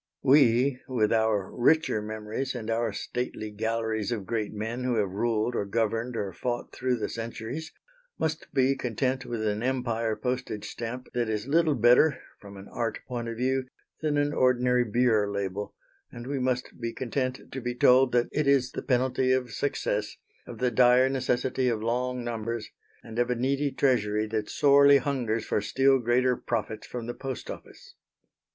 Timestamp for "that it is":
18.11-18.71